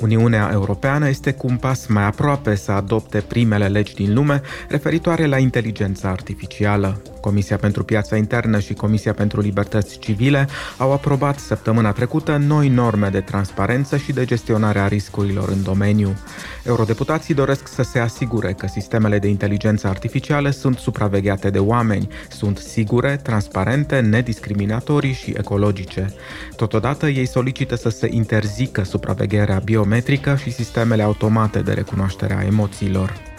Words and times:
Uniunea 0.00 0.50
Europeană 0.52 1.08
este 1.08 1.32
cu 1.32 1.46
un 1.46 1.56
pas 1.56 1.86
mai 1.86 2.04
aproape 2.04 2.54
să 2.54 2.72
adopte 2.72 3.18
primele 3.18 3.68
legi 3.68 3.94
din 3.94 4.14
lume 4.14 4.40
referitoare 4.68 5.26
la 5.26 5.38
inteligența 5.38 6.08
artificială. 6.08 7.02
Comisia 7.20 7.56
pentru 7.56 7.84
Piața 7.84 8.16
Internă 8.16 8.58
și 8.58 8.74
Comisia 8.74 9.12
pentru 9.12 9.40
Libertăți 9.40 9.98
Civile 9.98 10.48
au 10.76 10.92
aprobat 10.92 11.38
săptămâna 11.38 11.92
trecută 11.92 12.36
noi 12.36 12.68
norme 12.68 13.08
de 13.08 13.20
transparență 13.20 13.96
și 13.96 14.12
de 14.12 14.24
gestionare 14.24 14.78
a 14.78 14.86
riscurilor 14.86 15.48
în 15.48 15.62
domeniu. 15.62 16.16
Eurodeputații 16.64 17.34
doresc 17.34 17.68
să 17.68 17.82
se 17.82 17.98
asigure 17.98 18.52
că 18.52 18.66
sistemele 18.66 19.18
de 19.18 19.28
inteligență 19.28 19.86
artificială 19.86 20.50
sunt 20.50 20.78
supravegheate 20.78 21.50
de 21.50 21.58
oameni, 21.58 22.08
sunt 22.28 22.58
sigure, 22.58 23.20
transparente, 23.22 24.00
nediscriminatorii 24.00 25.12
și 25.12 25.34
ecologice. 25.36 26.14
Totodată, 26.56 27.08
ei 27.08 27.26
solicită 27.26 27.76
să 27.76 27.88
se 27.88 28.08
interzică 28.10 28.84
supravegherea 28.84 29.58
biometrică 29.90 30.36
și 30.36 30.50
sistemele 30.50 31.02
automate 31.02 31.62
de 31.62 31.72
recunoaștere 31.72 32.34
a 32.34 32.44
emoțiilor. 32.44 33.29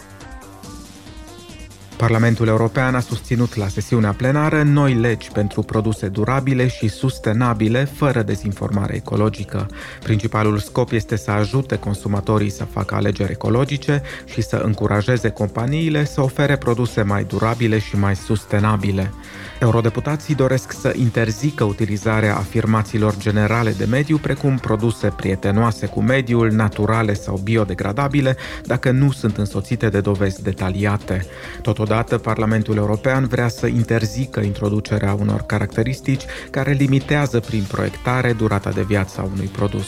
Parlamentul 2.02 2.46
European 2.46 2.94
a 2.94 3.00
susținut 3.00 3.54
la 3.54 3.68
sesiunea 3.68 4.12
plenară 4.12 4.62
noi 4.62 4.94
legi 4.94 5.30
pentru 5.32 5.62
produse 5.62 6.08
durabile 6.08 6.68
și 6.68 6.88
sustenabile, 6.88 7.84
fără 7.84 8.22
dezinformare 8.22 8.94
ecologică. 8.94 9.66
Principalul 10.02 10.58
scop 10.58 10.92
este 10.92 11.16
să 11.16 11.30
ajute 11.30 11.76
consumatorii 11.76 12.50
să 12.50 12.64
facă 12.64 12.94
alegeri 12.94 13.30
ecologice 13.30 14.02
și 14.24 14.42
să 14.42 14.56
încurajeze 14.56 15.28
companiile 15.28 16.04
să 16.04 16.20
ofere 16.20 16.56
produse 16.56 17.02
mai 17.02 17.24
durabile 17.24 17.78
și 17.78 17.96
mai 17.96 18.16
sustenabile. 18.16 19.12
Eurodeputații 19.60 20.34
doresc 20.34 20.72
să 20.72 20.92
interzică 20.96 21.64
utilizarea 21.64 22.36
afirmațiilor 22.36 23.16
generale 23.18 23.70
de 23.70 23.84
mediu, 23.84 24.16
precum 24.18 24.58
produse 24.58 25.12
prietenoase 25.16 25.86
cu 25.86 26.02
mediul, 26.02 26.50
naturale 26.50 27.14
sau 27.14 27.36
biodegradabile, 27.36 28.36
dacă 28.64 28.90
nu 28.90 29.10
sunt 29.10 29.36
însoțite 29.36 29.88
de 29.88 30.00
dovezi 30.00 30.42
detaliate. 30.42 31.26
Totodată, 31.62 31.90
Totodată, 31.92 32.18
Parlamentul 32.22 32.76
European 32.76 33.26
vrea 33.26 33.48
să 33.48 33.66
interzică 33.66 34.40
introducerea 34.40 35.12
unor 35.12 35.40
caracteristici 35.46 36.22
care 36.50 36.72
limitează 36.72 37.40
prin 37.40 37.64
proiectare 37.68 38.32
durata 38.32 38.70
de 38.70 38.82
viață 38.82 39.20
a 39.20 39.24
unui 39.34 39.46
produs. 39.46 39.86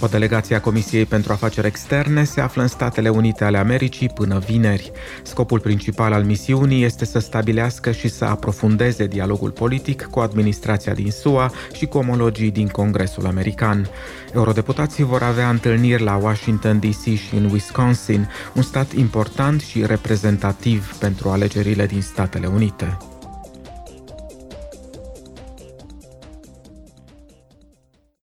O 0.00 0.06
delegație 0.06 0.56
a 0.56 0.60
Comisiei 0.60 1.04
pentru 1.04 1.32
Afaceri 1.32 1.66
Externe 1.66 2.24
se 2.24 2.40
află 2.40 2.62
în 2.62 2.68
Statele 2.68 3.08
Unite 3.08 3.44
ale 3.44 3.58
Americii 3.58 4.08
până 4.08 4.38
vineri. 4.38 4.90
Scopul 5.22 5.60
principal 5.60 6.12
al 6.12 6.24
misiunii 6.24 6.84
este 6.84 7.04
să 7.04 7.18
stabilească 7.18 7.92
și 7.92 8.08
să 8.08 8.24
aprofundeze 8.24 9.06
dialogul 9.06 9.50
politic 9.50 10.02
cu 10.02 10.18
administrația 10.18 10.94
din 10.94 11.10
SUA 11.10 11.52
și 11.72 11.86
cu 11.86 11.98
omologii 11.98 12.50
din 12.50 12.68
Congresul 12.68 13.26
American. 13.26 13.88
Eurodeputații 14.34 15.04
vor 15.04 15.22
avea 15.22 15.48
întâlniri 15.48 16.02
la 16.02 16.16
Washington 16.16 16.78
DC 16.78 17.02
și 17.02 17.34
în 17.34 17.48
Wisconsin, 17.50 18.28
un 18.54 18.62
stat 18.62 18.92
important 18.92 19.60
și 19.60 19.86
reprezentativ 19.86 20.96
pentru 20.98 21.28
alegerile 21.28 21.86
din 21.86 22.00
Statele 22.00 22.46
Unite. 22.46 23.15